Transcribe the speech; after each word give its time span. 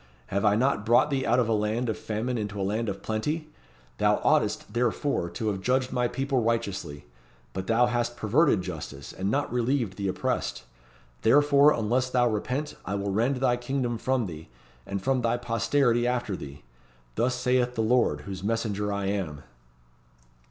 "Have 0.33 0.43
I 0.43 0.55
not 0.55 0.83
brought 0.83 1.11
thee 1.11 1.27
out 1.27 1.37
of 1.37 1.47
a 1.47 1.53
land 1.53 1.87
of 1.87 1.95
famine 1.95 2.35
into 2.35 2.59
a 2.59 2.63
land 2.65 2.89
of 2.89 3.03
plenty? 3.03 3.51
Thou 3.99 4.15
oughtest, 4.23 4.73
therefore, 4.73 5.29
to 5.29 5.49
have 5.49 5.61
judged 5.61 5.91
my 5.91 6.07
people 6.07 6.41
righteously! 6.41 7.05
But 7.53 7.67
thou 7.67 7.85
hast 7.85 8.17
perverted 8.17 8.63
justice, 8.63 9.13
and 9.13 9.29
not 9.29 9.53
relieved 9.53 9.97
the 9.97 10.07
oppressed. 10.07 10.63
Therefore, 11.21 11.71
unless 11.71 12.09
thou 12.09 12.27
repent, 12.27 12.73
I 12.83 12.95
will 12.95 13.11
rend 13.11 13.35
thy 13.35 13.57
kingdom 13.57 13.99
from 13.99 14.25
thee, 14.25 14.49
and 14.87 15.03
from 15.03 15.21
thy 15.21 15.37
posterity 15.37 16.07
after 16.07 16.35
thee! 16.35 16.63
Thus 17.13 17.35
saith 17.35 17.75
the 17.75 17.83
Lord, 17.83 18.21
whose 18.21 18.43
messenger 18.43 18.91
I 18.91 19.05
am." 19.05 19.43